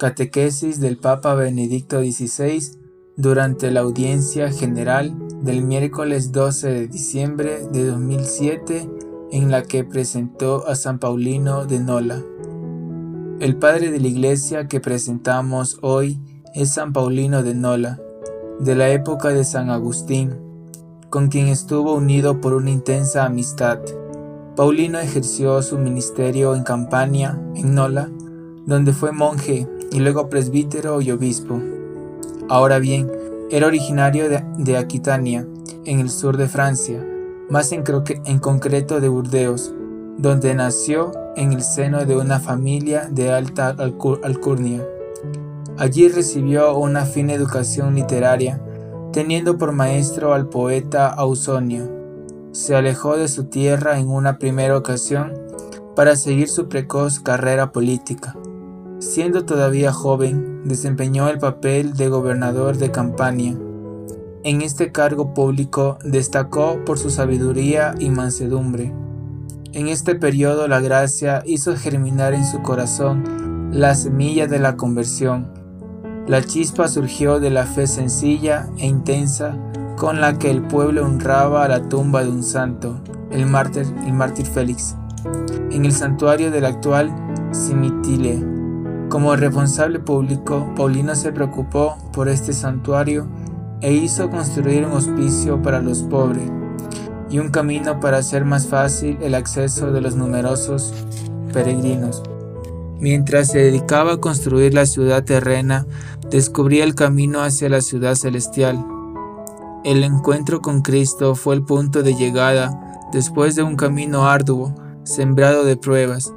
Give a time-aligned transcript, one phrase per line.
[0.00, 2.62] Catequesis del Papa Benedicto XVI
[3.18, 8.88] durante la audiencia general del miércoles 12 de diciembre de 2007
[9.30, 12.24] en la que presentó a San Paulino de Nola.
[13.40, 16.18] El padre de la iglesia que presentamos hoy
[16.54, 18.00] es San Paulino de Nola,
[18.58, 20.34] de la época de San Agustín,
[21.10, 23.80] con quien estuvo unido por una intensa amistad.
[24.56, 28.08] Paulino ejerció su ministerio en Campania, en Nola,
[28.70, 31.60] donde fue monje y luego presbítero y obispo.
[32.48, 33.10] Ahora bien,
[33.50, 35.44] era originario de, Aquitania,
[35.84, 37.04] en el sur de Francia,
[37.50, 37.82] más en,
[38.26, 39.74] en concreto de Burdeos,
[40.18, 43.74] donde nació en el seno de una familia de alta
[44.22, 44.86] alcurnia.
[45.76, 48.62] Allí recibió una fina educación literaria,
[49.12, 51.90] teniendo por maestro al poeta Ausonio.
[52.52, 55.32] Se alejó de su tierra en una primera ocasión
[55.96, 58.36] para seguir su precoz carrera política.
[59.00, 63.56] Siendo todavía joven, desempeñó el papel de gobernador de Campania.
[64.44, 68.92] En este cargo público destacó por su sabiduría y mansedumbre.
[69.72, 75.50] En este periodo la gracia hizo germinar en su corazón la semilla de la conversión.
[76.26, 79.56] La chispa surgió de la fe sencilla e intensa
[79.96, 84.12] con la que el pueblo honraba a la tumba de un santo, el mártir, el
[84.12, 84.94] mártir Félix,
[85.70, 87.10] en el santuario del actual
[87.54, 88.59] Cimitile
[89.10, 93.26] como responsable público, Paulino se preocupó por este santuario
[93.82, 96.48] e hizo construir un hospicio para los pobres
[97.28, 100.94] y un camino para hacer más fácil el acceso de los numerosos
[101.52, 102.22] peregrinos.
[103.00, 105.86] Mientras se dedicaba a construir la ciudad terrena,
[106.30, 108.84] descubría el camino hacia la ciudad celestial.
[109.84, 115.64] El encuentro con Cristo fue el punto de llegada después de un camino arduo, sembrado
[115.64, 116.32] de pruebas,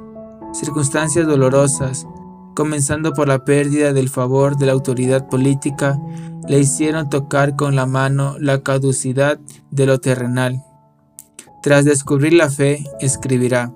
[0.52, 2.06] circunstancias dolorosas,
[2.54, 5.98] comenzando por la pérdida del favor de la autoridad política,
[6.48, 9.38] le hicieron tocar con la mano la caducidad
[9.70, 10.62] de lo terrenal.
[11.62, 13.72] Tras descubrir la fe, escribirá,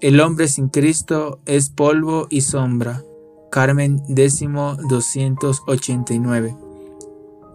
[0.00, 3.02] El hombre sin Cristo es polvo y sombra.
[3.50, 4.40] Carmen X
[4.88, 6.56] 289.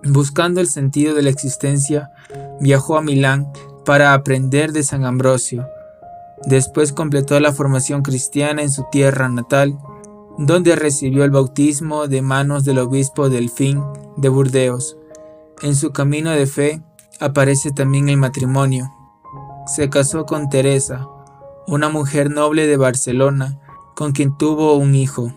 [0.05, 2.11] Buscando el sentido de la existencia,
[2.61, 3.51] viajó a Milán
[3.85, 5.67] para aprender de San Ambrosio.
[6.45, 9.77] Después completó la formación cristiana en su tierra natal
[10.39, 13.83] donde recibió el bautismo de manos del obispo Delfín
[14.15, 14.95] de Burdeos.
[15.61, 16.81] En su camino de fe
[17.19, 18.89] aparece también el matrimonio.
[19.67, 21.09] Se casó con Teresa,
[21.67, 23.59] una mujer noble de Barcelona,
[23.97, 25.33] con quien tuvo un hijo.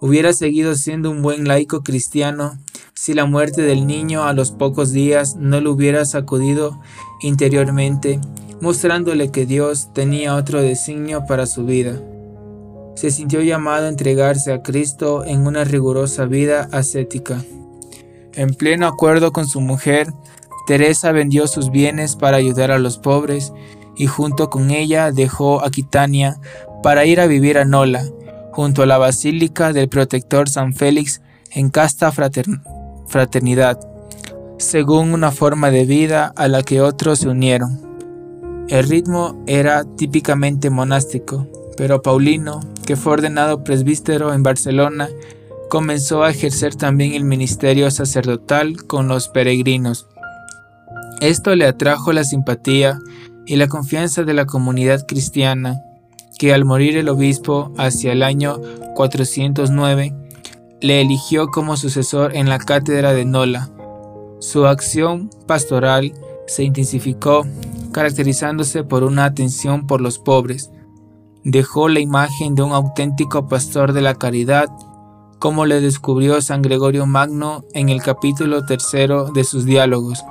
[0.00, 2.58] Hubiera seguido siendo un buen laico cristiano
[2.94, 6.80] si la muerte del niño a los pocos días no lo hubiera sacudido
[7.20, 8.18] interiormente,
[8.62, 12.00] mostrándole que Dios tenía otro designio para su vida
[12.96, 17.44] se sintió llamado a entregarse a Cristo en una rigurosa vida ascética.
[18.34, 20.12] En pleno acuerdo con su mujer,
[20.66, 23.52] Teresa vendió sus bienes para ayudar a los pobres
[23.96, 26.40] y junto con ella dejó Aquitania
[26.82, 28.04] para ir a vivir a Nola,
[28.52, 31.20] junto a la Basílica del Protector San Félix
[31.52, 33.78] en casta fraternidad,
[34.58, 37.86] según una forma de vida a la que otros se unieron.
[38.68, 41.46] El ritmo era típicamente monástico,
[41.76, 45.08] pero Paulino, que fue ordenado presbítero en Barcelona,
[45.68, 50.06] comenzó a ejercer también el ministerio sacerdotal con los peregrinos.
[51.20, 52.98] Esto le atrajo la simpatía
[53.46, 55.80] y la confianza de la comunidad cristiana,
[56.38, 58.60] que al morir el obispo hacia el año
[58.94, 60.14] 409,
[60.80, 63.70] le eligió como sucesor en la cátedra de Nola.
[64.40, 66.12] Su acción pastoral
[66.46, 67.46] se intensificó,
[67.92, 70.70] caracterizándose por una atención por los pobres,
[71.48, 74.66] dejó la imagen de un auténtico pastor de la caridad,
[75.38, 80.24] como le descubrió San Gregorio Magno en el capítulo tercero de sus diálogos,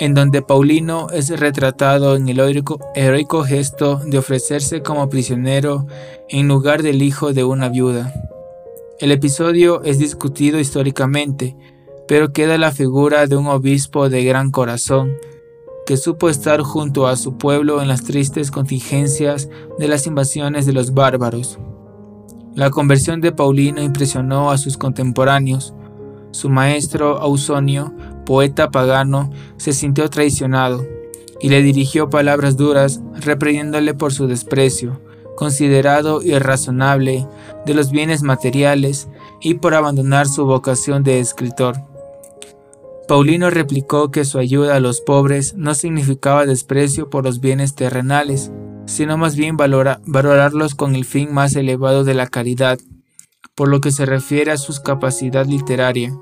[0.00, 5.86] en donde Paulino es retratado en el heroico, heroico gesto de ofrecerse como prisionero
[6.28, 8.12] en lugar del hijo de una viuda.
[8.98, 11.56] El episodio es discutido históricamente,
[12.08, 15.12] pero queda la figura de un obispo de gran corazón,
[15.86, 19.48] que supo estar junto a su pueblo en las tristes contingencias
[19.78, 21.58] de las invasiones de los bárbaros.
[22.54, 25.74] La conversión de Paulino impresionó a sus contemporáneos.
[26.30, 27.92] Su maestro Ausonio,
[28.24, 30.84] poeta pagano, se sintió traicionado
[31.40, 35.00] y le dirigió palabras duras reprendiéndole por su desprecio,
[35.36, 37.26] considerado irrazonable
[37.66, 39.08] de los bienes materiales
[39.40, 41.76] y por abandonar su vocación de escritor.
[43.06, 48.50] Paulino replicó que su ayuda a los pobres no significaba desprecio por los bienes terrenales,
[48.86, 52.78] sino más bien valorarlos con el fin más elevado de la caridad,
[53.54, 56.16] por lo que se refiere a su capacidad literaria.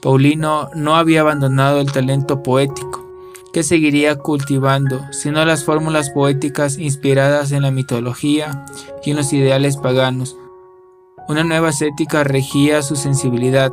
[0.00, 3.04] Paulino no había abandonado el talento poético,
[3.52, 8.64] que seguiría cultivando, sino las fórmulas poéticas inspiradas en la mitología
[9.04, 10.36] y en los ideales paganos.
[11.28, 13.72] Una nueva estética regía su sensibilidad,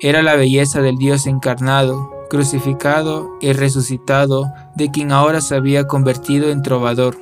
[0.00, 6.50] era la belleza del Dios encarnado, crucificado y resucitado, de quien ahora se había convertido
[6.50, 7.16] en trovador.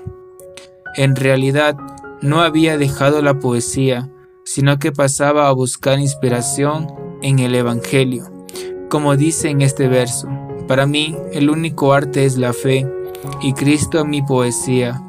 [0.96, 1.76] En realidad,
[2.20, 4.10] no había dejado la poesía,
[4.44, 6.92] sino que pasaba a buscar inspiración
[7.22, 8.30] en el Evangelio.
[8.88, 10.28] Como dice en este verso,
[10.68, 12.86] para mí el único arte es la fe,
[13.40, 15.00] y Cristo mi poesía.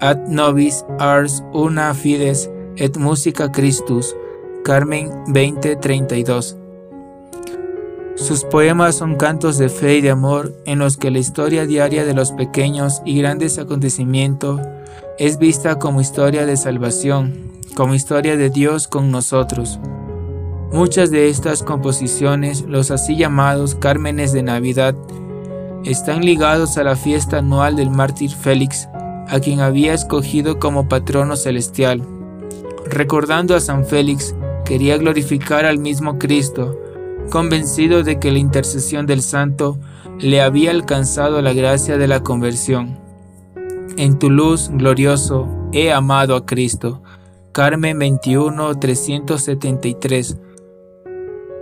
[0.00, 4.14] Ad nobis ars una fides et musica Christus.
[4.64, 6.65] Carmen 2032.
[8.16, 12.06] Sus poemas son cantos de fe y de amor en los que la historia diaria
[12.06, 14.58] de los pequeños y grandes acontecimientos
[15.18, 19.78] es vista como historia de salvación, como historia de Dios con nosotros.
[20.72, 24.94] Muchas de estas composiciones, los así llamados Cármenes de Navidad,
[25.84, 28.88] están ligados a la fiesta anual del mártir Félix,
[29.28, 32.02] a quien había escogido como patrono celestial.
[32.86, 34.34] Recordando a San Félix,
[34.64, 36.78] quería glorificar al mismo Cristo,
[37.30, 39.78] convencido de que la intercesión del santo
[40.18, 42.98] le había alcanzado la gracia de la conversión.
[43.96, 47.02] En tu luz, glorioso, he amado a Cristo.
[47.52, 50.38] Carmen 21, 373.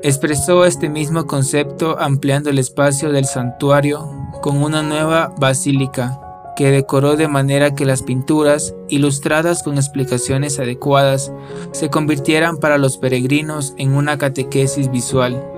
[0.03, 4.11] Expresó este mismo concepto ampliando el espacio del santuario
[4.43, 6.21] con una nueva basílica
[6.57, 11.33] que decoró de manera que las pinturas, ilustradas con explicaciones adecuadas,
[11.73, 15.54] se convirtieran para los peregrinos en una catequesis visual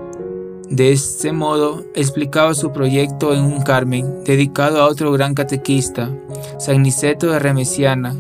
[0.71, 6.11] de este modo, explicaba su proyecto en un Carmen dedicado a otro gran catequista,
[6.59, 8.17] San Niceto de Remesiana,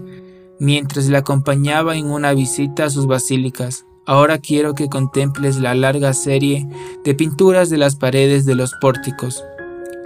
[0.61, 3.85] mientras le acompañaba en una visita a sus basílicas.
[4.05, 6.69] Ahora quiero que contemples la larga serie
[7.03, 9.43] de pinturas de las paredes de los pórticos.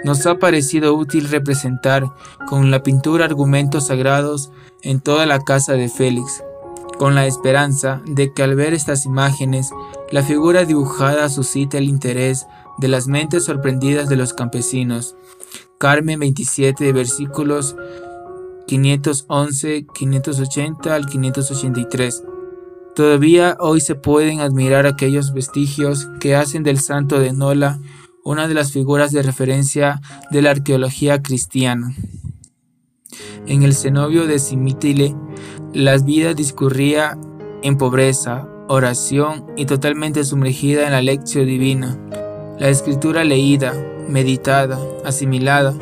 [0.02, 2.04] Nos ha parecido útil representar
[2.48, 4.50] con la pintura argumentos sagrados
[4.80, 6.42] en toda la casa de Félix,
[6.98, 9.70] con la esperanza de que al ver estas imágenes,
[10.10, 12.46] la figura dibujada suscite el interés
[12.78, 15.16] de las mentes sorprendidas de los campesinos.
[15.78, 17.76] Carmen 27, versículos
[18.66, 22.24] 511, 580 al 583.
[22.94, 27.78] Todavía hoy se pueden admirar aquellos vestigios que hacen del santo de Nola
[28.24, 31.94] una de las figuras de referencia de la arqueología cristiana.
[33.46, 35.16] En el cenobio de Simitile,
[35.72, 37.18] la vida discurría
[37.62, 41.98] en pobreza, oración y totalmente sumergida en la lección divina.
[42.56, 43.74] La escritura leída,
[44.08, 45.74] meditada, asimilada,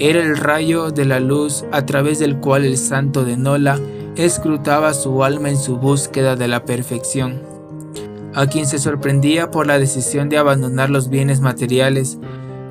[0.00, 3.78] era el rayo de la luz a través del cual el santo de Nola
[4.16, 7.40] escrutaba su alma en su búsqueda de la perfección.
[8.34, 12.18] A quien se sorprendía por la decisión de abandonar los bienes materiales,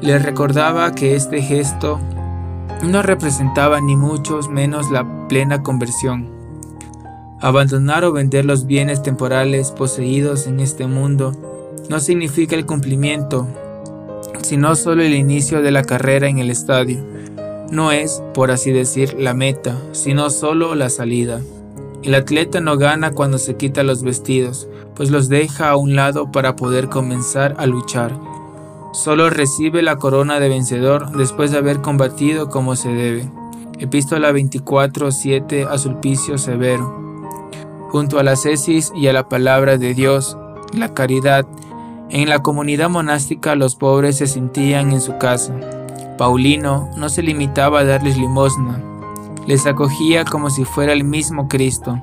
[0.02, 1.98] le recordaba que este gesto
[2.84, 6.41] no representaba ni mucho menos la plena conversión.
[7.42, 11.34] Abandonar o vender los bienes temporales poseídos en este mundo
[11.90, 13.48] no significa el cumplimiento,
[14.42, 17.04] sino solo el inicio de la carrera en el estadio.
[17.72, 21.42] No es, por así decir, la meta, sino solo la salida.
[22.04, 26.32] El atleta no gana cuando se quita los vestidos, pues los deja a un lado
[26.32, 28.12] para poder comenzar a luchar
[28.92, 33.30] solo recibe la corona de vencedor después de haber combatido como se debe.
[33.80, 37.11] Epístola 24:7 a Sulpicio Severo.
[37.92, 40.38] Junto a la cesis y a la palabra de Dios,
[40.74, 41.46] la caridad,
[42.10, 45.54] en la comunidad monástica los pobres se sentían en su casa.
[46.18, 48.82] Paulino no se limitaba a darles limosna,
[49.46, 52.02] les acogía como si fuera el mismo Cristo.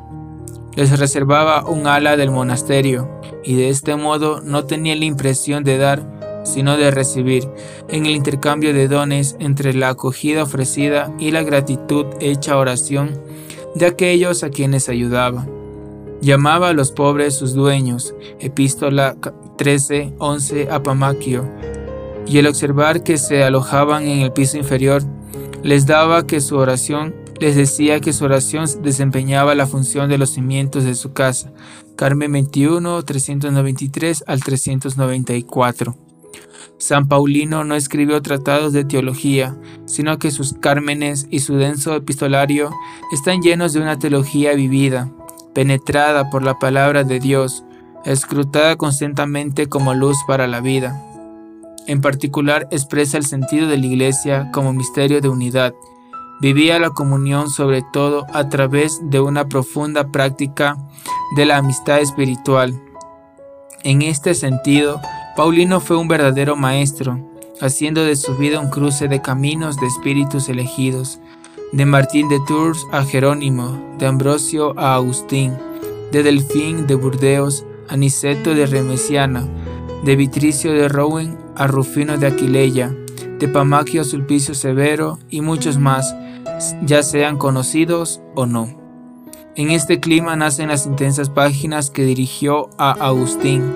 [0.76, 3.08] Les reservaba un ala del monasterio
[3.42, 7.48] y de este modo no tenía la impresión de dar sino de recibir,
[7.88, 13.20] en el intercambio de dones entre la acogida ofrecida y la gratitud hecha oración
[13.74, 15.46] de aquellos a quienes ayudaba.
[16.20, 19.16] Llamaba a los pobres sus dueños, epístola
[19.56, 21.48] 13, 11 a Pamaquio,
[22.26, 25.02] y el observar que se alojaban en el piso inferior,
[25.62, 30.30] les daba que su oración, les decía que su oración desempeñaba la función de los
[30.30, 31.52] cimientos de su casa.
[31.94, 35.96] Carmen 21, 393 al 394.
[36.78, 42.70] San Paulino no escribió tratados de teología, sino que sus cármenes y su denso epistolario
[43.12, 45.12] están llenos de una teología vivida,
[45.58, 47.64] penetrada por la palabra de Dios,
[48.04, 51.02] escrutada constantemente como luz para la vida.
[51.88, 55.74] En particular expresa el sentido de la Iglesia como misterio de unidad.
[56.40, 60.76] Vivía la comunión sobre todo a través de una profunda práctica
[61.34, 62.80] de la amistad espiritual
[63.82, 65.00] En este sentido,
[65.34, 67.18] Paulino fue un verdadero maestro,
[67.60, 71.18] haciendo de su vida un cruce de caminos de espíritus elegidos,
[71.72, 75.54] de Martín de Tours a Jerónimo, de Ambrosio a Agustín,
[76.10, 79.46] de Delfín de Burdeos a Niceto de Remesiana,
[80.04, 82.96] de Vitricio de Rowen a Rufino de Aquileia,
[83.38, 86.14] de Pamaquio a Sulpicio Severo y muchos más,
[86.82, 88.74] ya sean conocidos o no.
[89.54, 93.74] En este clima nacen las intensas páginas que dirigió a Agustín,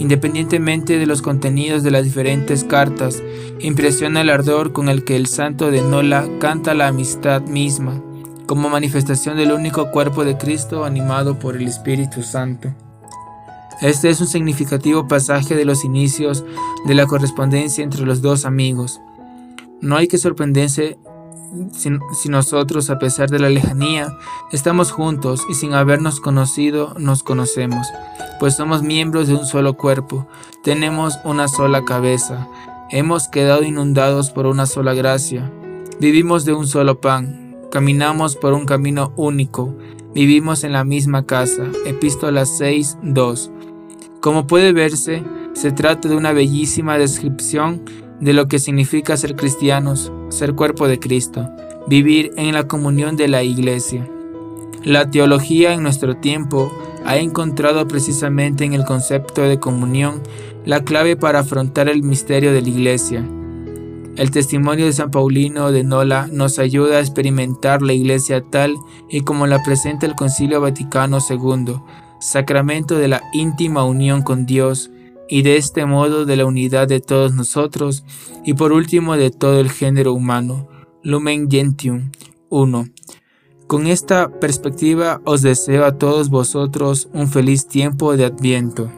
[0.00, 3.22] Independientemente de los contenidos de las diferentes cartas,
[3.58, 8.02] impresiona el ardor con el que el santo de Nola canta la amistad misma,
[8.46, 12.74] como manifestación del único cuerpo de Cristo animado por el Espíritu Santo.
[13.82, 16.46] Este es un significativo pasaje de los inicios
[16.86, 19.02] de la correspondencia entre los dos amigos.
[19.82, 20.98] No hay que sorprenderse
[21.72, 24.16] si, nosotros, a pesar de la lejanía,
[24.52, 27.86] estamos juntos y sin habernos conocido, nos conocemos,
[28.38, 30.26] pues somos miembros de un solo cuerpo,
[30.62, 32.48] tenemos una sola cabeza,
[32.90, 35.50] hemos quedado inundados por una sola gracia,
[36.00, 39.74] vivimos de un solo pan, caminamos por un camino único,
[40.14, 41.64] vivimos en la misma casa.
[41.86, 43.50] Epístola 6, 2.
[44.20, 45.22] Como puede verse,
[45.54, 47.82] se trata de una bellísima descripción
[48.20, 51.48] de lo que significa ser cristianos, ser cuerpo de Cristo,
[51.86, 54.08] vivir en la comunión de la Iglesia.
[54.84, 56.72] La teología en nuestro tiempo
[57.04, 60.22] ha encontrado precisamente en el concepto de comunión
[60.64, 63.26] la clave para afrontar el misterio de la Iglesia.
[64.16, 68.74] El testimonio de San Paulino de Nola nos ayuda a experimentar la Iglesia tal
[69.08, 71.76] y como la presenta el Concilio Vaticano II,
[72.20, 74.90] sacramento de la íntima unión con Dios,
[75.30, 78.04] y de este modo de la unidad de todos nosotros
[78.44, 80.68] y por último de todo el género humano.
[81.02, 82.10] Lumen Gentium
[82.50, 82.88] 1.
[83.66, 88.90] Con esta perspectiva os deseo a todos vosotros un feliz tiempo de Adviento.